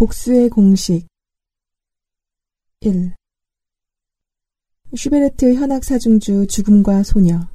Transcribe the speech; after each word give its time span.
복수의 0.00 0.48
공식 0.48 1.06
1. 2.80 3.12
슈베르트 4.96 5.52
현악 5.52 5.84
사중주 5.84 6.46
죽음과 6.46 7.02
소녀 7.02 7.50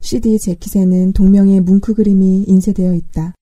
CD 0.00 0.40
재킷에는 0.40 1.12
동명의 1.12 1.60
뭉크 1.60 1.94
그림이 1.94 2.46
인쇄되어 2.48 2.94
있다. 2.94 3.36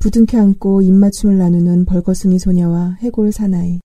부둥켜 0.00 0.40
안고 0.40 0.82
입맞춤을 0.82 1.38
나누는 1.38 1.84
벌거숭이 1.84 2.40
소녀와 2.40 2.94
해골 2.94 3.30
사나이. 3.30 3.78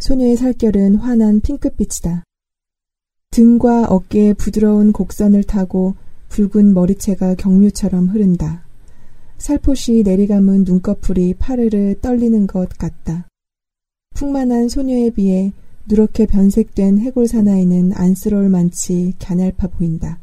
소녀의 0.00 0.36
살결은 0.38 0.96
환한 0.96 1.40
핑크빛이다. 1.40 2.24
등과 3.30 3.86
어깨에 3.86 4.34
부드러운 4.34 4.90
곡선을 4.90 5.44
타고 5.44 5.94
붉은 6.30 6.74
머리채가 6.74 7.36
경류처럼 7.36 8.08
흐른다. 8.08 8.66
살포시 9.42 10.04
내리감은 10.04 10.62
눈꺼풀이 10.62 11.34
파르르 11.34 11.96
떨리는 12.00 12.46
것 12.46 12.68
같다. 12.78 13.26
풍만한 14.14 14.68
소녀에 14.68 15.10
비해 15.10 15.52
누렇게 15.88 16.26
변색된 16.26 17.00
해골 17.00 17.26
사나이는 17.26 17.92
안쓰러울 17.92 18.48
만치 18.48 19.14
갸냘파 19.18 19.66
보인다. 19.66 20.20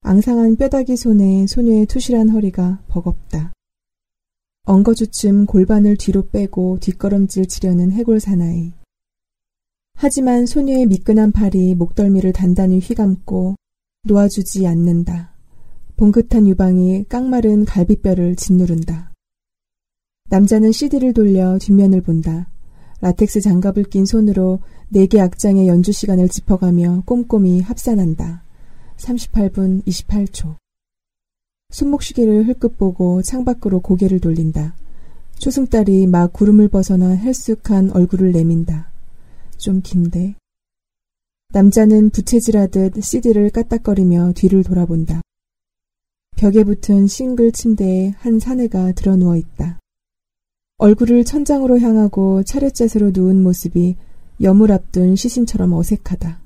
앙상한 0.00 0.56
뼈다귀 0.56 0.96
손에 0.96 1.46
소녀의 1.46 1.84
투실한 1.84 2.30
허리가 2.30 2.82
버겁다. 2.88 3.52
엉거주춤 4.64 5.44
골반을 5.44 5.98
뒤로 5.98 6.26
빼고 6.28 6.78
뒷걸음질 6.80 7.48
치려는 7.48 7.92
해골 7.92 8.18
사나이. 8.18 8.72
하지만 9.92 10.46
소녀의 10.46 10.86
미끈한 10.86 11.32
팔이 11.32 11.74
목덜미를 11.74 12.32
단단히 12.32 12.78
휘감고 12.78 13.56
놓아주지 14.04 14.66
않는다. 14.66 15.33
봉긋한 15.96 16.48
유방이 16.48 17.04
깡마른 17.08 17.64
갈비뼈를 17.64 18.34
짓누른다. 18.36 19.12
남자는 20.28 20.72
CD를 20.72 21.12
돌려 21.12 21.58
뒷면을 21.58 22.00
본다. 22.00 22.48
라텍스 23.00 23.40
장갑을 23.40 23.84
낀 23.84 24.04
손으로 24.04 24.60
네 24.88 25.06
개 25.06 25.20
악장의 25.20 25.68
연주 25.68 25.92
시간을 25.92 26.28
짚어가며 26.28 27.02
꼼꼼히 27.06 27.60
합산한다. 27.60 28.42
38분 28.96 29.84
28초. 29.84 30.56
손목시계를 31.70 32.48
흘끗 32.48 32.76
보고 32.78 33.22
창밖으로 33.22 33.80
고개를 33.80 34.20
돌린다. 34.20 34.76
초승달이 35.38 36.06
막 36.06 36.32
구름을 36.32 36.68
벗어나 36.68 37.10
헬쑥한 37.10 37.90
얼굴을 37.90 38.32
내민다. 38.32 38.90
좀 39.58 39.80
긴데. 39.82 40.34
남자는 41.52 42.10
부채질하듯 42.10 43.02
CD를 43.02 43.50
까딱거리며 43.50 44.32
뒤를 44.34 44.64
돌아본다. 44.64 45.20
벽에 46.44 46.62
붙은 46.62 47.06
싱글 47.06 47.52
침대에 47.52 48.12
한 48.18 48.38
사내가 48.38 48.92
드러 48.92 49.16
누워 49.16 49.34
있다. 49.34 49.80
얼굴을 50.76 51.24
천장으로 51.24 51.78
향하고 51.78 52.42
차렷자세로 52.42 53.12
누운 53.14 53.42
모습이 53.42 53.96
여물 54.42 54.70
앞둔 54.70 55.16
시신처럼 55.16 55.72
어색하다. 55.72 56.42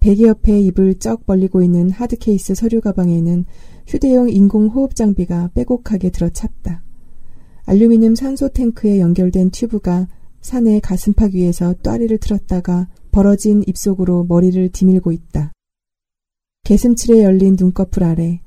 베개 0.00 0.24
옆에 0.24 0.60
입을 0.60 0.96
쩍 0.96 1.24
벌리고 1.24 1.62
있는 1.62 1.88
하드케이스 1.88 2.54
서류 2.54 2.82
가방에는 2.82 3.46
휴대용 3.86 4.28
인공 4.28 4.66
호흡 4.66 4.94
장비가 4.94 5.52
빼곡하게 5.54 6.10
들어찼다. 6.10 6.82
알루미늄 7.64 8.16
산소 8.16 8.50
탱크에 8.50 9.00
연결된 9.00 9.52
튜브가 9.52 10.06
산의 10.42 10.82
가슴팍 10.82 11.32
위에서 11.32 11.72
또아리를 11.82 12.18
틀었다가 12.18 12.88
벌어진 13.10 13.64
입속으로 13.66 14.26
머리를 14.28 14.68
디밀고 14.68 15.12
있다. 15.12 15.52
게슴츠레 16.64 17.22
열린 17.22 17.56
눈꺼풀 17.58 18.04
아래 18.04 18.43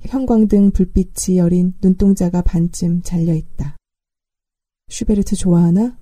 형광등 0.00 0.70
불빛이 0.70 1.38
어린 1.38 1.74
눈동자가 1.82 2.42
반쯤 2.42 3.02
잘려있다. 3.02 3.76
슈베르트 4.88 5.36
좋아하나? 5.36 5.96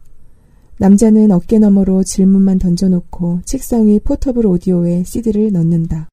남자는 0.78 1.30
어깨 1.30 1.58
너머로 1.58 2.02
질문만 2.02 2.58
던져놓고 2.58 3.42
책상 3.44 3.86
위 3.86 4.00
portable 4.00 4.46
오디오에 4.46 5.04
CD를 5.04 5.52
넣는다. 5.52 6.08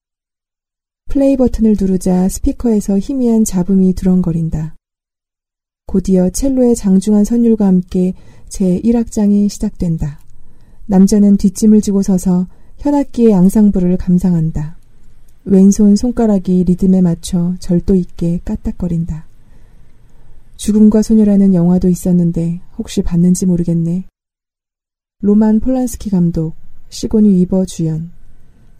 플레이 1.09 1.35
버튼을 1.35 1.75
누르자 1.79 2.29
스피커에서 2.29 2.99
희미한 2.99 3.43
잡음이 3.43 3.93
두런거린다. 3.93 4.75
곧이어 5.87 6.29
첼로의 6.29 6.75
장중한 6.75 7.25
선율과 7.25 7.65
함께 7.65 8.13
제1악장이 8.49 9.49
시작된다. 9.49 10.19
남자는 10.85 11.37
뒷짐을 11.37 11.81
지고 11.81 12.01
서서 12.01 12.47
현악기의 12.77 13.33
앙상블을 13.33 13.97
감상한다. 13.97 14.77
왼손 15.43 15.95
손가락이 15.95 16.63
리듬에 16.65 17.01
맞춰 17.01 17.55
절도 17.59 17.95
있게 17.95 18.39
까딱거린다. 18.45 19.25
죽음과 20.57 21.01
소녀라는 21.01 21.55
영화도 21.55 21.89
있었는데 21.89 22.61
혹시 22.77 23.01
봤는지 23.01 23.47
모르겠네. 23.47 24.05
로만 25.21 25.59
폴란스키 25.59 26.11
감독, 26.11 26.53
시고니 26.89 27.29
위버 27.29 27.65
주연. 27.65 28.11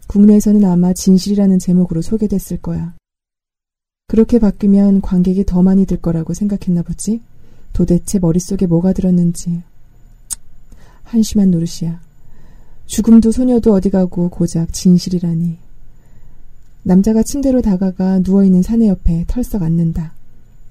국내에서는 0.06 0.64
아마 0.64 0.92
진실이라는 0.92 1.58
제목으로 1.58 2.00
소개됐을 2.00 2.58
거야. 2.58 2.94
그렇게 4.06 4.38
바뀌면 4.38 5.00
관객이 5.00 5.44
더 5.44 5.62
많이 5.62 5.84
들 5.84 5.96
거라고 5.96 6.32
생각했나 6.32 6.82
보지? 6.82 7.22
도대체 7.72 8.20
머릿속에 8.20 8.66
뭐가 8.66 8.92
들었는지. 8.92 9.62
한심한 11.02 11.50
노릇이야. 11.50 12.00
죽음도 12.86 13.32
소녀도 13.32 13.72
어디 13.72 13.90
가고 13.90 14.28
고작 14.28 14.72
진실이라니. 14.72 15.71
남자가 16.84 17.22
침대로 17.22 17.62
다가가 17.62 18.20
누워있는 18.20 18.62
사내 18.62 18.88
옆에 18.88 19.24
털썩 19.28 19.62
앉는다. 19.62 20.14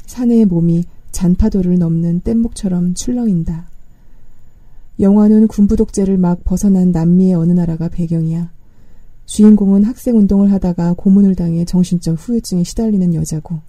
사내의 0.06 0.46
몸이 0.46 0.84
잔파도를 1.12 1.80
넘는 1.80 2.22
뗏목처럼 2.22 2.94
출렁인다. 2.94 3.70
영화는 5.00 5.48
군부 5.48 5.76
독재를 5.76 6.18
막 6.18 6.44
벗어난 6.44 6.92
남미의 6.92 7.34
어느 7.34 7.54
나라가 7.54 7.88
배경이야. 7.88 8.52
주인공은 9.26 9.84
학생 9.84 10.18
운동을 10.18 10.52
하다가 10.52 10.94
고문을 10.98 11.36
당해 11.36 11.64
정신적 11.64 12.18
후유증에 12.20 12.64
시달리는 12.64 13.14
여자고. 13.14 13.62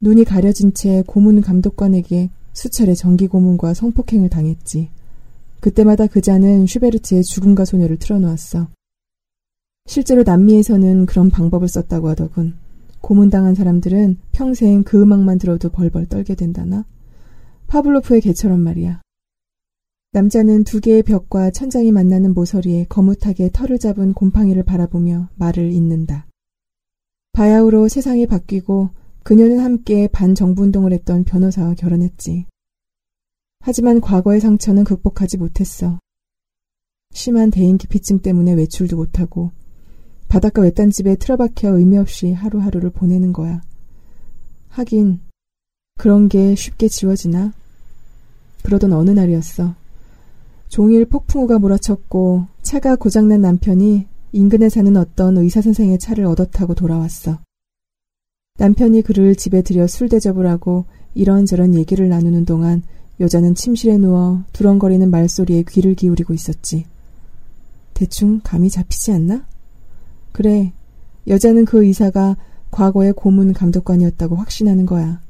눈이 0.00 0.24
가려진 0.24 0.74
채 0.74 1.02
고문 1.06 1.40
감독관에게 1.40 2.28
수차례 2.52 2.94
정기 2.94 3.26
고문과 3.26 3.72
성폭행을 3.72 4.28
당했지. 4.28 4.90
그때마다 5.60 6.06
그자는 6.06 6.66
슈베르트의 6.66 7.22
죽음과 7.22 7.64
소녀를 7.64 7.96
틀어놓았어. 7.98 8.68
실제로 9.86 10.22
남미에서는 10.22 11.06
그런 11.06 11.30
방법을 11.30 11.68
썼다고 11.68 12.08
하더군. 12.10 12.54
고문당한 13.00 13.54
사람들은 13.54 14.18
평생 14.30 14.84
그 14.84 15.02
음악만 15.02 15.38
들어도 15.38 15.70
벌벌 15.70 16.06
떨게 16.06 16.34
된다나? 16.34 16.84
파블로프의 17.66 18.20
개처럼 18.20 18.60
말이야. 18.60 19.02
남자는 20.12 20.64
두 20.64 20.80
개의 20.80 21.02
벽과 21.02 21.50
천장이 21.50 21.90
만나는 21.90 22.34
모서리에 22.34 22.84
거뭇하게 22.88 23.50
털을 23.50 23.78
잡은 23.78 24.12
곰팡이를 24.12 24.62
바라보며 24.62 25.30
말을 25.36 25.72
잇는다. 25.72 26.26
바야흐로 27.32 27.88
세상이 27.88 28.26
바뀌고 28.26 28.90
그녀는 29.22 29.60
함께 29.60 30.06
반정부운동을 30.08 30.92
했던 30.92 31.24
변호사와 31.24 31.74
결혼했지. 31.74 32.46
하지만 33.60 34.00
과거의 34.00 34.40
상처는 34.40 34.84
극복하지 34.84 35.38
못했어. 35.38 35.98
심한 37.12 37.50
대인 37.50 37.78
기피증 37.78 38.18
때문에 38.18 38.52
외출도 38.52 38.96
못하고 38.96 39.50
바닷가 40.32 40.62
외딴 40.62 40.90
집에 40.90 41.14
틀어박혀 41.16 41.76
의미 41.76 41.98
없이 41.98 42.32
하루하루를 42.32 42.88
보내는 42.88 43.34
거야. 43.34 43.60
하긴 44.70 45.20
그런 45.98 46.30
게 46.30 46.54
쉽게 46.54 46.88
지워지나? 46.88 47.52
그러던 48.62 48.94
어느 48.94 49.10
날이었어. 49.10 49.74
종일 50.68 51.04
폭풍우가 51.04 51.58
몰아쳤고 51.58 52.46
차가 52.62 52.96
고장난 52.96 53.42
남편이 53.42 54.06
인근에 54.32 54.70
사는 54.70 54.96
어떤 54.96 55.36
의사 55.36 55.60
선생의 55.60 55.98
차를 55.98 56.24
얻어 56.24 56.46
타고 56.46 56.74
돌아왔어. 56.74 57.38
남편이 58.56 59.02
그를 59.02 59.36
집에 59.36 59.60
들여 59.60 59.86
술 59.86 60.08
대접을 60.08 60.46
하고 60.46 60.86
이런저런 61.14 61.74
얘기를 61.74 62.08
나누는 62.08 62.46
동안 62.46 62.82
여자는 63.20 63.54
침실에 63.54 63.98
누워 63.98 64.44
두렁거리는 64.54 65.10
말소리에 65.10 65.64
귀를 65.68 65.94
기울이고 65.94 66.32
있었지. 66.32 66.86
대충 67.92 68.40
감이 68.42 68.70
잡히지 68.70 69.12
않나? 69.12 69.52
그래, 70.32 70.72
여자는 71.26 71.64
그 71.64 71.84
의사가 71.84 72.36
과거의 72.70 73.12
고문 73.12 73.52
감독관이었다고 73.52 74.36
확신하는 74.36 74.86
거야. 74.86 75.20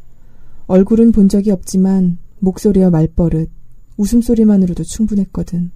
얼굴은 0.66 1.12
본 1.12 1.28
적이 1.28 1.50
없지만 1.50 2.19
목소리와 2.38 2.90
말버릇, 2.90 3.50
웃음소리만으로도 3.96 4.84
충분했거든. 4.84 5.72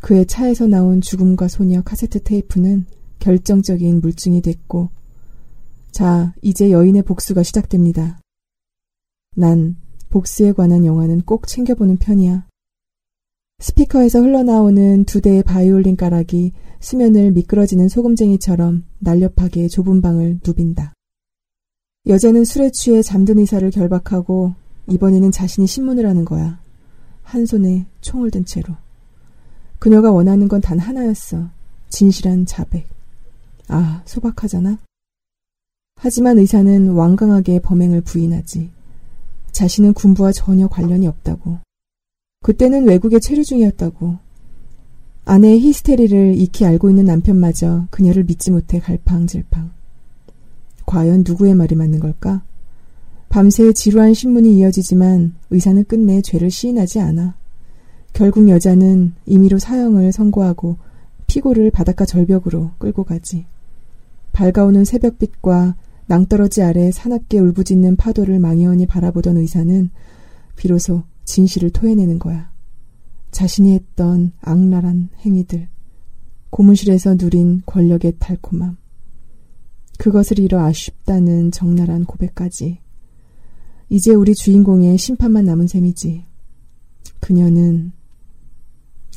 그의 0.00 0.26
차에서 0.26 0.66
나온 0.66 1.00
죽음과 1.00 1.48
소녀 1.48 1.82
카세트 1.82 2.22
테이프는 2.22 2.86
결정적인 3.18 4.00
물증이 4.00 4.42
됐고, 4.42 4.90
자, 5.90 6.34
이제 6.42 6.70
여인의 6.70 7.02
복수가 7.02 7.42
시작됩니다. 7.42 8.20
난 9.36 9.76
복수에 10.10 10.52
관한 10.52 10.84
영화는 10.84 11.22
꼭 11.22 11.46
챙겨보는 11.46 11.96
편이야. 11.96 12.46
스피커에서 13.60 14.20
흘러나오는 14.20 15.04
두 15.04 15.20
대의 15.20 15.42
바이올린 15.42 15.96
가락이 15.96 16.52
수면을 16.80 17.30
미끄러지는 17.32 17.88
소금쟁이처럼 17.88 18.84
날렵하게 18.98 19.68
좁은 19.68 20.02
방을 20.02 20.40
누빈다. 20.46 20.92
여자는 22.06 22.44
술에 22.44 22.70
취해 22.70 23.00
잠든 23.00 23.38
의사를 23.38 23.68
결박하고 23.70 24.54
이번에는 24.88 25.30
자신이 25.30 25.66
신문을 25.66 26.06
하는 26.06 26.24
거야. 26.24 26.60
한 27.22 27.46
손에 27.46 27.86
총을 28.02 28.30
든 28.30 28.44
채로. 28.44 28.74
그녀가 29.78 30.10
원하는 30.10 30.48
건 30.48 30.60
단 30.60 30.78
하나였어. 30.78 31.48
진실한 31.88 32.44
자백. 32.44 32.86
아, 33.68 34.02
소박하잖아. 34.04 34.78
하지만 35.96 36.38
의사는 36.38 36.90
완강하게 36.90 37.60
범행을 37.60 38.02
부인하지. 38.02 38.70
자신은 39.52 39.94
군부와 39.94 40.32
전혀 40.32 40.68
관련이 40.68 41.06
없다고. 41.06 41.58
그때는 42.44 42.86
외국에 42.86 43.20
체류 43.20 43.42
중이었다고. 43.42 44.18
아내의 45.24 45.60
히스테리를 45.60 46.34
익히 46.36 46.66
알고 46.66 46.90
있는 46.90 47.06
남편마저 47.06 47.86
그녀를 47.88 48.24
믿지 48.24 48.50
못해 48.50 48.78
갈팡질팡. 48.80 49.70
과연 50.84 51.24
누구의 51.26 51.54
말이 51.54 51.74
맞는 51.74 52.00
걸까? 52.00 52.42
밤새 53.30 53.72
지루한 53.72 54.12
신문이 54.12 54.58
이어지지만 54.58 55.32
의사는 55.48 55.82
끝내 55.84 56.20
죄를 56.20 56.50
시인하지 56.50 57.00
않아. 57.00 57.34
결국 58.12 58.50
여자는 58.50 59.14
임의로 59.24 59.58
사형을 59.58 60.12
선고하고 60.12 60.76
피고를 61.26 61.70
바닷가 61.70 62.04
절벽으로 62.04 62.72
끌고 62.76 63.04
가지. 63.04 63.46
밝아오는 64.34 64.84
새벽빛과 64.84 65.76
낭떠러지 66.08 66.60
아래 66.62 66.90
사납게 66.90 67.38
울부짖는 67.38 67.96
파도를 67.96 68.38
망연히 68.38 68.84
바라보던 68.84 69.38
의사는 69.38 69.88
비로소 70.56 71.04
진실을 71.34 71.70
토해내는 71.70 72.20
거야. 72.20 72.52
자신이 73.32 73.74
했던 73.74 74.30
악랄한 74.40 75.08
행위들, 75.18 75.68
고문실에서 76.50 77.16
누린 77.16 77.62
권력의 77.66 78.18
달콤함, 78.20 78.76
그것을 79.98 80.38
잃어 80.38 80.64
아쉽다는 80.64 81.50
적나라한 81.50 82.04
고백까지. 82.04 82.78
이제 83.88 84.14
우리 84.14 84.32
주인공의 84.32 84.96
심판만 84.96 85.44
남은 85.44 85.66
셈이지. 85.66 86.24
그녀는 87.18 87.90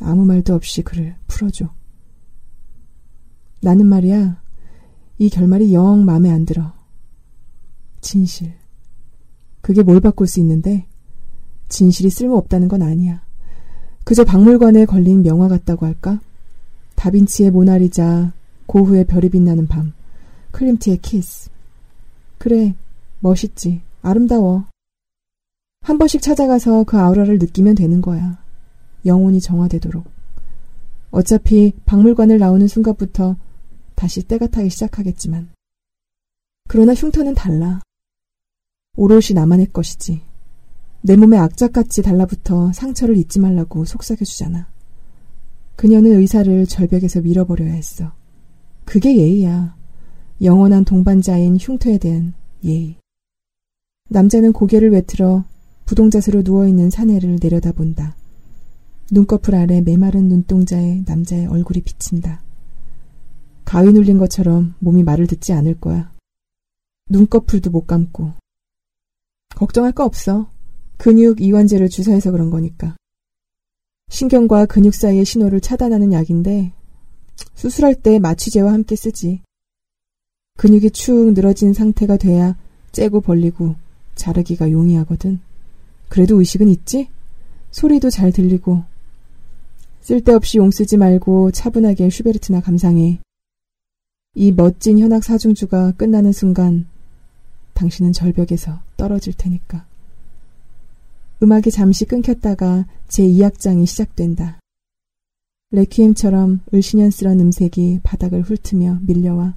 아무 0.01 0.25
말도 0.25 0.55
없이 0.55 0.81
그를 0.81 1.15
풀어줘. 1.27 1.71
나는 3.61 3.85
말이야, 3.85 4.41
이 5.19 5.29
결말이 5.29 5.71
영 5.71 6.03
마음에 6.03 6.31
안 6.31 6.45
들어. 6.45 6.73
진실. 8.01 8.55
그게 9.61 9.83
뭘 9.83 9.99
바꿀 9.99 10.25
수 10.25 10.39
있는데, 10.39 10.87
진실이 11.69 12.09
쓸모없다는 12.09 12.67
건 12.67 12.81
아니야. 12.81 13.21
그저 14.03 14.23
박물관에 14.23 14.85
걸린 14.85 15.21
명화 15.21 15.47
같다고 15.47 15.85
할까? 15.85 16.19
다빈치의 16.95 17.51
모나리자, 17.51 18.33
고흐의 18.65 19.05
별이 19.05 19.29
빛나는 19.29 19.67
밤, 19.67 19.93
클림트의 20.51 20.97
키스. 21.01 21.49
그래, 22.37 22.73
멋있지. 23.19 23.81
아름다워. 24.01 24.65
한 25.81 25.97
번씩 25.97 26.21
찾아가서 26.21 26.83
그 26.83 26.97
아우라를 26.97 27.39
느끼면 27.39 27.75
되는 27.75 28.01
거야. 28.01 28.41
영혼이 29.05 29.41
정화되도록. 29.41 30.05
어차피 31.11 31.73
박물관을 31.85 32.39
나오는 32.39 32.67
순간부터 32.67 33.35
다시 33.95 34.23
때가 34.23 34.47
타기 34.47 34.69
시작하겠지만. 34.69 35.49
그러나 36.67 36.93
흉터는 36.93 37.35
달라. 37.35 37.81
오롯이 38.95 39.33
나만의 39.33 39.71
것이지. 39.71 40.21
내 41.01 41.15
몸에 41.15 41.37
악착같이 41.37 42.01
달라붙어 42.01 42.73
상처를 42.73 43.17
잊지 43.17 43.39
말라고 43.39 43.85
속삭여주잖아. 43.85 44.67
그녀는 45.75 46.13
의사를 46.19 46.65
절벽에서 46.65 47.21
밀어버려야 47.21 47.71
했어. 47.71 48.11
그게 48.83 49.15
예의야. 49.15 49.75
영원한 50.41 50.85
동반자인 50.85 51.57
흉터에 51.57 51.97
대한 51.97 52.33
예의. 52.63 52.97
남자는 54.09 54.53
고개를 54.53 54.91
외틀어 54.91 55.43
부동자세로 55.85 56.41
누워있는 56.43 56.89
사내를 56.89 57.37
내려다본다. 57.41 58.15
눈꺼풀 59.11 59.55
아래 59.55 59.81
메마른 59.81 60.27
눈동자에 60.27 61.03
남자의 61.05 61.47
얼굴이 61.47 61.81
비친다. 61.81 62.41
가위 63.63 63.91
눌린 63.91 64.17
것처럼 64.17 64.75
몸이 64.79 65.03
말을 65.03 65.27
듣지 65.27 65.53
않을 65.53 65.79
거야. 65.79 66.11
눈꺼풀도 67.09 67.69
못 67.69 67.85
감고. 67.85 68.33
걱정할 69.55 69.91
거 69.91 70.03
없어. 70.03 70.49
근육 70.97 71.41
이완제를 71.41 71.89
주사해서 71.89 72.31
그런 72.31 72.49
거니까. 72.49 72.95
신경과 74.09 74.65
근육 74.65 74.93
사이의 74.93 75.25
신호를 75.25 75.61
차단하는 75.61 76.13
약인데 76.13 76.71
수술할 77.55 77.95
때 77.95 78.19
마취제와 78.19 78.73
함께 78.73 78.95
쓰지. 78.95 79.41
근육이 80.57 80.89
축 80.91 81.33
늘어진 81.33 81.73
상태가 81.73 82.17
돼야 82.17 82.55
째고 82.91 83.21
벌리고 83.21 83.75
자르기가 84.15 84.71
용이하거든. 84.71 85.39
그래도 86.09 86.39
의식은 86.39 86.69
있지? 86.69 87.09
소리도 87.71 88.09
잘 88.09 88.31
들리고. 88.31 88.83
쓸데없이 90.01 90.57
용 90.57 90.71
쓰지 90.71 90.97
말고 90.97 91.51
차분하게 91.51 92.09
슈베르트나 92.09 92.61
감상해. 92.61 93.19
이 94.33 94.51
멋진 94.51 94.99
현악 94.99 95.23
사중주가 95.23 95.91
끝나는 95.91 96.31
순간 96.31 96.87
당신은 97.73 98.13
절벽에서 98.13 98.79
떨어질 98.95 99.33
테니까. 99.33 99.85
음악이 101.41 101.69
잠시 101.69 102.05
끊겼다가 102.05 102.87
제2악장이 103.09 103.85
시작된다. 103.85 104.59
레퀴엠처럼 105.71 106.61
을신연스런 106.73 107.39
음색이 107.39 107.99
바닥을 108.01 108.41
훑으며 108.41 108.99
밀려와 109.01 109.55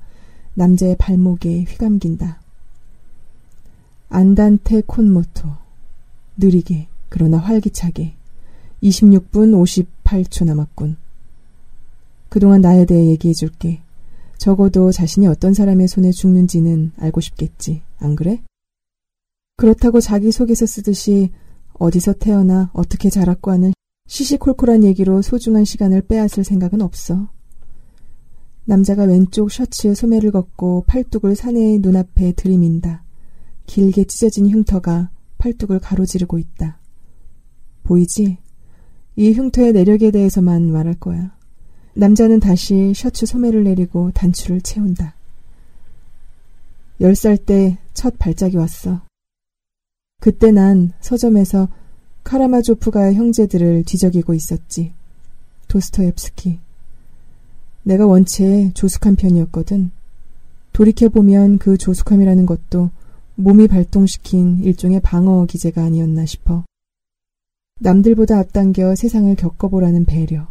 남자의 0.55 0.97
발목에 0.99 1.63
휘감긴다. 1.63 2.41
안단테 4.11 4.83
콘모토. 4.83 5.49
느리게, 6.37 6.89
그러나 7.09 7.39
활기차게. 7.39 8.15
26분 8.83 9.55
58초 10.11 10.45
남았군. 10.45 10.97
그동안 12.29 12.61
나에 12.61 12.85
대해 12.85 13.07
얘기해 13.07 13.33
줄게. 13.33 13.81
적어도 14.37 14.91
자신이 14.91 15.27
어떤 15.27 15.55
사람의 15.55 15.89
손에 15.89 16.13
죽는지는 16.13 16.93
알고 16.99 17.21
싶겠지. 17.21 17.83
안 17.99 18.17
그래? 18.17 18.43
그렇다고 19.57 20.01
자기 20.01 20.33
속에서 20.33 20.67
쓰듯이 20.67 21.31
어디서 21.81 22.13
태어나 22.13 22.71
어떻게 22.75 23.11
자랐고 23.11 23.51
하는 23.51 23.73
시시콜콜한 24.07 24.85
얘기로 24.85 25.23
소중한 25.23 25.65
시간을 25.65 26.03
빼앗을 26.03 26.45
생각은 26.45 26.83
없어. 26.83 27.29
남자가 28.67 29.05
왼쪽 29.05 29.51
셔츠에 29.51 29.95
소매를 29.95 30.31
걷고 30.31 30.85
팔뚝을 30.87 31.35
사내의 31.35 31.79
눈앞에 31.81 32.33
들이민다. 32.33 33.03
길게 33.67 34.05
찢어진 34.05 34.49
흉터가 34.49 35.11
팔뚝을 35.39 35.81
가로지르고 35.81 36.39
있다. 36.39 36.79
보이지? 37.83 38.39
이 39.17 39.33
흉터의 39.33 39.73
내력에 39.73 40.11
대해서만 40.11 40.71
말할 40.71 40.95
거야. 40.95 41.35
남자는 41.95 42.41
다시 42.41 42.93
셔츠 42.95 43.27
소매를 43.27 43.65
내리고 43.65 44.11
단추를 44.13 44.61
채운다. 44.61 45.15
열 47.01 47.13
살 47.15 47.39
때 47.39 47.79
첫 47.95 48.19
발작이 48.19 48.57
왔어. 48.57 49.01
그때 50.21 50.53
난 50.53 50.93
서점에서 51.01 51.69
카라마조프가의 52.25 53.15
형제들을 53.15 53.85
뒤적이고 53.85 54.35
있었지. 54.35 54.93
도스토옙스키, 55.69 56.59
내가 57.83 58.07
원체 58.07 58.71
조숙한 58.75 59.17
편이었거든. 59.17 59.91
돌이켜보면 60.73 61.59
그 61.59 61.77
조숙함이라는 61.77 62.47
것도 62.47 62.91
몸이 63.37 63.69
발동시킨 63.69 64.63
일종의 64.63 65.01
방어 65.01 65.47
기제가 65.47 65.83
아니었나 65.83 66.27
싶어. 66.27 66.65
남들보다 67.81 68.39
앞당겨 68.39 68.95
세상을 68.95 69.35
겪어보라는 69.37 70.05
배려. 70.05 70.47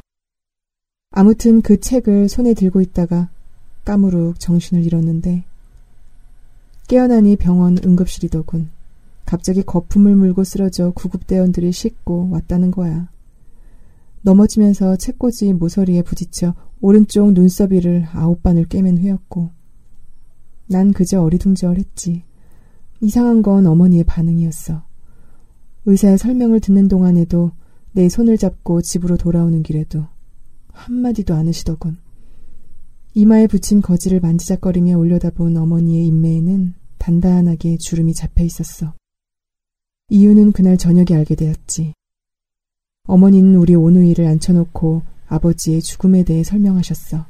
아무튼 1.12 1.62
그 1.62 1.80
책을 1.80 2.30
손에 2.30 2.54
들고 2.54 2.82
있다가 2.82 3.30
까무룩 3.86 4.40
정신을 4.40 4.84
잃었는데 4.84 5.44
깨어나니 6.88 7.36
병원 7.36 7.78
응급실이더군. 7.84 8.79
갑자기 9.30 9.62
거품을 9.62 10.16
물고 10.16 10.44
쓰러져 10.44 10.90
구급대원들이 10.90 11.72
싣고 11.72 12.32
왔다는 12.32 12.72
거야. 12.72 13.12
넘어지면서 14.24 14.96
책꽂이 14.96 15.54
모서리에 15.54 16.02
부딪혀 16.02 16.56
오른쪽 16.82 17.34
눈썹이를 17.34 18.08
아홉 18.12 18.42
반을 18.42 18.66
꿰맨 18.66 18.98
후였고 18.98 19.52
난 20.66 20.92
그저 20.94 21.22
어리둥절했지. 21.22 22.24
이상한 23.02 23.44
건 23.44 23.68
어머니의 23.68 24.04
반응이었어. 24.06 24.82
의사의 25.86 26.18
설명을 26.18 26.60
듣는 26.60 26.88
동안에도 26.88 27.52
내 27.92 28.10
손을 28.10 28.36
잡고 28.36 28.82
집으로 28.82 29.16
돌아오는 29.16 29.62
길에도 29.62 30.08
한마디도 30.72 31.36
않으시더군. 31.36 31.98
이마에 33.14 33.46
붙인 33.46 33.84
거지를 33.84 34.22
만지작거리며 34.22 34.98
올려다본 34.98 35.56
어머니의 35.56 36.08
인매에는 36.08 36.74
단단하게 36.98 37.78
주름이 37.78 38.16
잡혀 38.16 38.44
있었어. 38.44 38.96
이유는 40.10 40.52
그날 40.52 40.78
저녁에 40.78 41.18
알게 41.18 41.36
되었지. 41.36 41.94
어머니는 43.08 43.56
우리 43.56 43.76
오누이를 43.76 44.26
앉혀놓고 44.26 45.04
아버지의 45.28 45.82
죽음에 45.82 46.24
대해 46.24 46.44
설명하셨어. 46.44 47.26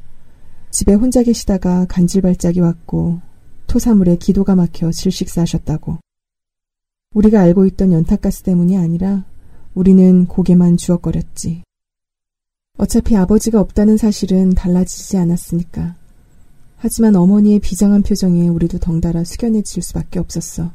집에 0.72 0.94
혼자 0.94 1.24
계시다가 1.24 1.86
간질발작이 1.86 2.60
왔고 2.62 3.20
토사물에 3.68 4.18
기도가 4.18 4.56
막혀 4.56 4.92
질식사하셨다고. 4.92 5.98
우리가 7.14 7.42
알고 7.42 7.66
있던 7.66 7.92
연탄가스 7.92 8.44
때문이 8.44 8.78
아니라 8.78 9.26
우리는 9.74 10.26
고개만 10.26 10.78
주걱거렸지. 10.78 11.64
어차피 12.78 13.16
아버지가 13.18 13.60
없다는 13.60 13.98
사실은 13.98 14.52
달라지지 14.52 15.18
않았으니까. 15.18 15.98
하지만 16.78 17.16
어머니의 17.16 17.60
비장한 17.60 18.04
표정에 18.04 18.48
우리도 18.48 18.80
덩달아 18.80 19.26
숙연해질 19.26 19.84
수밖에 19.84 20.20
없었어. 20.20 20.72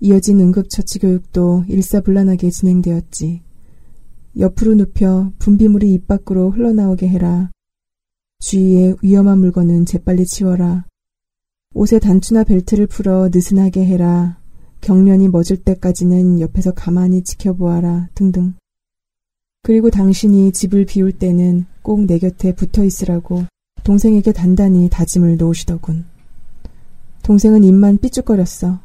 이어진 0.00 0.40
응급처치 0.40 0.98
교육도 0.98 1.64
일사불란하게 1.68 2.50
진행되었지. 2.50 3.42
옆으로 4.38 4.74
눕혀 4.74 5.32
분비물이 5.38 5.92
입 5.92 6.06
밖으로 6.06 6.50
흘러나오게 6.50 7.08
해라. 7.08 7.50
주위에 8.38 8.94
위험한 9.02 9.38
물건은 9.38 9.84
재빨리 9.84 10.24
치워라. 10.24 10.86
옷에 11.74 11.98
단추나 11.98 12.44
벨트를 12.44 12.86
풀어 12.86 13.28
느슨하게 13.32 13.84
해라. 13.84 14.38
경련이 14.80 15.28
멎을 15.28 15.58
때까지는 15.62 16.40
옆에서 16.40 16.72
가만히 16.72 17.22
지켜보아라. 17.22 18.08
등등. 18.14 18.54
그리고 19.62 19.90
당신이 19.90 20.52
집을 20.52 20.86
비울 20.86 21.12
때는 21.12 21.66
꼭 21.82 22.06
내 22.06 22.18
곁에 22.18 22.54
붙어 22.54 22.82
있으라고 22.82 23.44
동생에게 23.84 24.32
단단히 24.32 24.88
다짐을 24.88 25.36
놓으시더군. 25.36 26.06
동생은 27.22 27.64
입만 27.64 27.98
삐죽거렸어. 27.98 28.80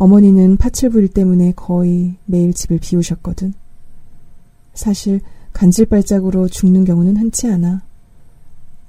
어머니는 0.00 0.56
파출부 0.56 0.98
일 0.98 1.08
때문에 1.08 1.52
거의 1.54 2.16
매일 2.24 2.54
집을 2.54 2.78
비우셨거든. 2.80 3.52
사실 4.72 5.20
간질발작으로 5.52 6.48
죽는 6.48 6.86
경우는 6.86 7.18
흔치 7.18 7.46
않아. 7.48 7.82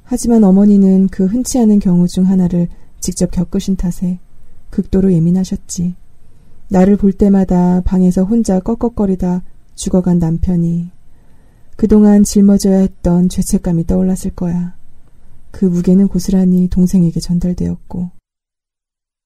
하지만 0.04 0.46
어머니는 0.46 1.10
그 1.10 1.26
흔치 1.26 1.60
않은 1.60 1.80
경우 1.80 2.08
중 2.08 2.28
하나를 2.28 2.70
직접 3.02 3.30
겪으신 3.30 3.76
탓에 3.76 4.20
극도로 4.70 5.12
예민하셨지. 5.12 5.96
나를 6.70 6.96
볼 6.96 7.12
때마다 7.12 7.82
방에서 7.82 8.24
혼자 8.24 8.62
꺽꺽거리다 8.62 9.44
죽어간 9.76 10.18
남편이 10.18 10.92
그동안 11.76 12.24
짊어져야 12.24 12.78
했던 12.78 13.28
죄책감이 13.28 13.86
떠올랐을 13.86 14.32
거야. 14.34 14.78
그 15.52 15.66
무게는 15.66 16.08
고스란히 16.08 16.70
동생에게 16.70 17.20
전달되었고 17.20 18.12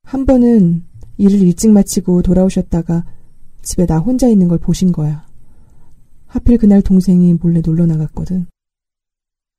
한 0.01 0.25
번은 0.25 0.83
일을 1.17 1.39
일찍 1.41 1.71
마치고 1.71 2.21
돌아오셨다가 2.21 3.05
집에 3.61 3.85
나 3.85 3.99
혼자 3.99 4.27
있는 4.27 4.47
걸 4.47 4.57
보신 4.57 4.91
거야. 4.91 5.25
하필 6.27 6.57
그날 6.57 6.81
동생이 6.81 7.33
몰래 7.35 7.61
놀러 7.65 7.85
나갔거든. 7.85 8.47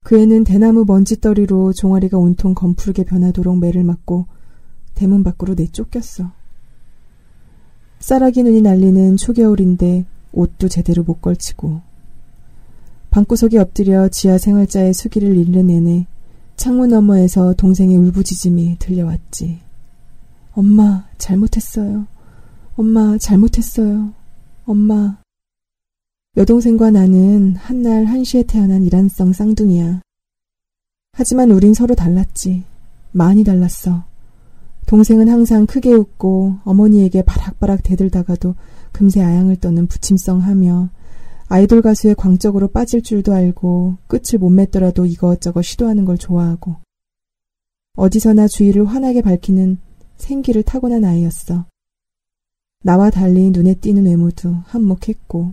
그 0.04 0.20
애는 0.20 0.44
대나무 0.44 0.84
먼지떨이로 0.86 1.72
종아리가 1.72 2.18
온통 2.18 2.54
검푸르게 2.54 3.04
변하도록 3.04 3.58
매를 3.58 3.82
맞고 3.82 4.26
대문 4.94 5.24
밖으로 5.24 5.54
내쫓겼어. 5.54 6.30
쌀아기 7.98 8.42
눈이 8.42 8.62
날리는 8.62 9.16
초겨울인데 9.16 10.04
옷도 10.32 10.68
제대로 10.68 11.02
못 11.02 11.20
걸치고 11.20 11.80
방구석에 13.10 13.58
엎드려 13.58 14.08
지하 14.08 14.38
생활자의 14.38 14.92
수기를 14.92 15.36
잃는 15.36 15.68
내내 15.68 16.06
창문 16.56 16.90
너머에서 16.90 17.54
동생의 17.54 17.96
울부짖음이 17.96 18.76
들려왔지. 18.78 19.65
엄마, 20.56 21.06
잘못했어요. 21.18 22.06
엄마, 22.76 23.18
잘못했어요. 23.18 24.14
엄마. 24.64 25.18
여동생과 26.34 26.92
나는 26.92 27.56
한날 27.56 28.06
한시에 28.06 28.42
태어난 28.44 28.82
이란성 28.82 29.34
쌍둥이야. 29.34 30.00
하지만 31.12 31.50
우린 31.50 31.74
서로 31.74 31.94
달랐지. 31.94 32.64
많이 33.12 33.44
달랐어. 33.44 34.04
동생은 34.86 35.28
항상 35.28 35.66
크게 35.66 35.92
웃고 35.92 36.60
어머니에게 36.64 37.20
바락바락 37.20 37.82
대들다가도 37.82 38.54
금세 38.92 39.22
아양을 39.22 39.56
떠는 39.56 39.86
부침성하며 39.88 40.88
아이돌 41.48 41.82
가수의 41.82 42.14
광적으로 42.14 42.68
빠질 42.68 43.02
줄도 43.02 43.34
알고 43.34 43.98
끝을 44.06 44.38
못 44.38 44.48
맺더라도 44.48 45.04
이것저것 45.04 45.60
시도하는 45.60 46.06
걸 46.06 46.16
좋아하고 46.16 46.76
어디서나 47.96 48.48
주위를 48.48 48.86
환하게 48.86 49.20
밝히는 49.20 49.78
생기를 50.16 50.62
타고난 50.62 51.04
아이였어. 51.04 51.66
나와 52.82 53.10
달리 53.10 53.50
눈에 53.50 53.74
띄는 53.74 54.04
외모도 54.04 54.54
한몫했고 54.66 55.52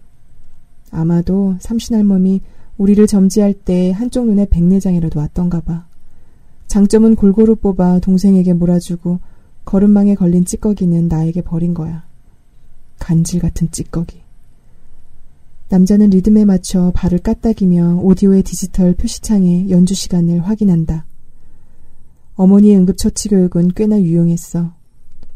아마도 0.91 1.55
삼신할멈이 1.59 2.41
우리를 2.77 3.05
점지할 3.07 3.53
때 3.53 3.91
한쪽 3.91 4.25
눈에 4.25 4.47
백내장이라도 4.49 5.19
왔던가 5.19 5.61
봐. 5.61 5.87
장점은 6.67 7.15
골고루 7.15 7.55
뽑아 7.55 7.99
동생에게 7.99 8.53
몰아주고 8.53 9.19
걸음망에 9.65 10.15
걸린 10.15 10.45
찌꺼기는 10.45 11.07
나에게 11.07 11.41
버린 11.41 11.73
거야. 11.73 12.03
간질 12.99 13.39
같은 13.39 13.69
찌꺼기. 13.71 14.21
남자는 15.69 16.11
리듬에 16.11 16.45
맞춰 16.45 16.91
발을 16.93 17.19
까딱이며 17.19 18.01
오디오의 18.03 18.43
디지털 18.43 18.93
표시창에 18.93 19.69
연주 19.69 19.95
시간을 19.95 20.41
확인한다. 20.41 21.05
어머니의 22.35 22.77
응급처치 22.77 23.29
교육은 23.29 23.69
꽤나 23.75 24.01
유용했어. 24.01 24.73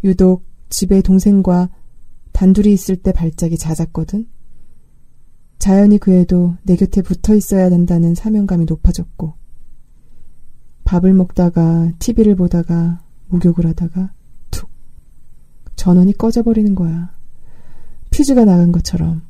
유독 0.04 0.44
집에 0.70 1.02
동생과 1.02 1.70
단둘이 2.32 2.72
있을 2.74 2.98
때 2.98 3.12
발작이 3.12 3.58
잦았거든. 3.58 4.28
자연히 5.60 5.98
그 5.98 6.14
애도 6.14 6.56
내 6.64 6.76
곁에 6.76 7.02
붙어 7.02 7.36
있어야 7.36 7.70
된다는 7.70 8.16
사명감이 8.16 8.66
높아졌고, 8.66 9.34
밥을 10.84 11.14
먹다가 11.14 11.92
TV를 12.00 12.36
보다가 12.36 13.04
목욕을 13.28 13.66
하다가 13.66 14.14
툭 14.52 14.70
전원이 15.76 16.18
꺼져버리는 16.18 16.76
거야. 16.76 17.12
퓨즈가 18.12 18.46
나간 18.46 18.72
것처럼. 18.72 19.24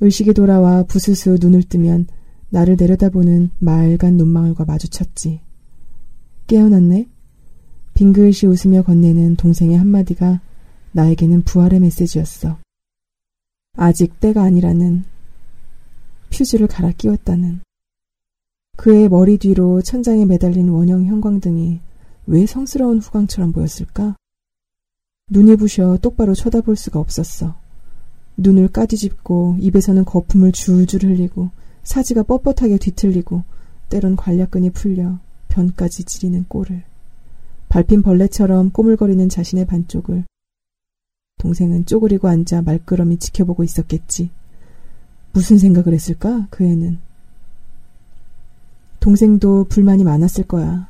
의식이 0.00 0.34
돌아와 0.34 0.82
부스스 0.82 1.38
눈을 1.40 1.62
뜨면 1.62 2.08
나를 2.50 2.76
내려다보는 2.78 3.50
맑은 3.58 4.16
눈망울과 4.16 4.64
마주쳤지. 4.64 5.40
깨어났네? 6.46 7.08
빙글시 7.94 8.46
웃으며 8.46 8.82
건네는 8.82 9.36
동생의 9.36 9.78
한마디가 9.78 10.40
나에게는 10.92 11.42
부활의 11.42 11.80
메시지였어. 11.80 12.58
아직 13.76 14.20
때가 14.20 14.42
아니라는 14.42 15.04
퓨즈를 16.30 16.66
갈아 16.66 16.90
끼웠다는 16.92 17.60
그의 18.76 19.08
머리 19.08 19.38
뒤로 19.38 19.82
천장에 19.82 20.24
매달린 20.24 20.68
원형 20.68 21.06
형광등이 21.06 21.80
왜 22.26 22.46
성스러운 22.46 22.98
후광처럼 22.98 23.52
보였을까? 23.52 24.16
눈이 25.30 25.56
부셔 25.56 25.98
똑바로 26.02 26.34
쳐다볼 26.34 26.76
수가 26.76 27.00
없었어. 27.00 27.54
눈을 28.36 28.68
까뒤집고 28.68 29.56
입에서는 29.60 30.04
거품을 30.04 30.52
줄줄 30.52 31.04
흘리고 31.04 31.50
사지가 31.84 32.24
뻣뻣하게 32.24 32.80
뒤틀리고 32.80 33.44
때론 33.88 34.16
관략근이 34.16 34.70
풀려 34.70 35.18
변까지 35.54 36.04
지리는 36.04 36.44
꼴을 36.48 36.82
밟힌 37.68 38.02
벌레처럼 38.02 38.70
꼬물거리는 38.70 39.28
자신의 39.28 39.66
반쪽을 39.66 40.24
동생은 41.38 41.86
쪼그리고 41.86 42.28
앉아 42.28 42.62
말끄러미 42.62 43.18
지켜보고 43.18 43.64
있었겠지. 43.64 44.30
무슨 45.32 45.58
생각을 45.58 45.92
했을까? 45.92 46.46
그 46.50 46.64
애는. 46.64 46.98
동생도 49.00 49.64
불만이 49.64 50.04
많았을 50.04 50.44
거야. 50.44 50.88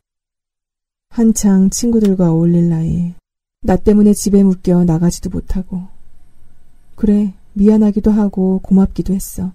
한창 1.08 1.70
친구들과 1.70 2.30
어울릴 2.30 2.68
나이에 2.68 3.14
나 3.62 3.76
때문에 3.76 4.12
집에 4.12 4.42
묶여 4.42 4.84
나가지도 4.84 5.30
못하고. 5.30 5.88
그래, 6.94 7.34
미안하기도 7.54 8.10
하고 8.10 8.60
고맙기도 8.62 9.14
했어. 9.14 9.52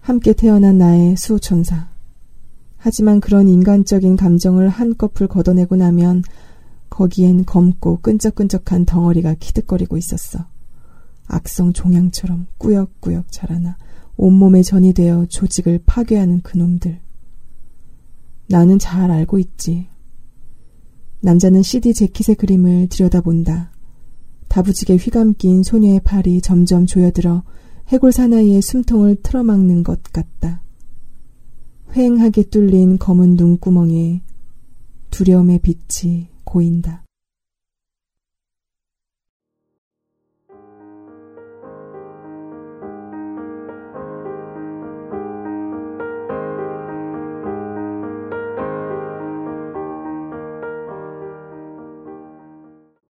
함께 0.00 0.32
태어난 0.34 0.78
나의 0.78 1.16
수호천사. 1.16 1.93
하지만 2.84 3.18
그런 3.18 3.48
인간적인 3.48 4.16
감정을 4.16 4.68
한꺼풀 4.68 5.26
걷어내고 5.26 5.76
나면 5.76 6.22
거기엔 6.90 7.46
검고 7.46 8.00
끈적끈적한 8.02 8.84
덩어리가 8.84 9.36
키득거리고 9.40 9.96
있었어. 9.96 10.44
악성 11.26 11.72
종양처럼 11.72 12.46
꾸역꾸역 12.58 13.32
자라나 13.32 13.78
온몸에 14.18 14.60
전이 14.60 14.92
되어 14.92 15.24
조직을 15.30 15.80
파괴하는 15.86 16.42
그놈들. 16.42 17.00
나는 18.50 18.78
잘 18.78 19.10
알고 19.10 19.38
있지. 19.38 19.88
남자는 21.20 21.62
CD 21.62 21.94
재킷의 21.94 22.36
그림을 22.36 22.88
들여다본다. 22.90 23.72
다부지게 24.48 24.96
휘감긴 24.96 25.62
소녀의 25.62 26.00
팔이 26.00 26.42
점점 26.42 26.84
조여들어 26.84 27.44
해골 27.88 28.12
사나이의 28.12 28.60
숨통을 28.60 29.22
틀어막는 29.22 29.84
것 29.84 30.02
같다. 30.12 30.63
휑하게 31.94 32.50
뚫린 32.50 32.98
검은 32.98 33.36
눈구멍에 33.36 34.20
두려움의 35.10 35.60
빛이 35.60 36.26
고인다. 36.42 37.03